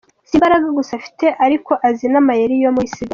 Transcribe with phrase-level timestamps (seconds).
[0.27, 3.09] Si imbaraga gusa afite ariko azi n’amayeri yo mu isiganwa.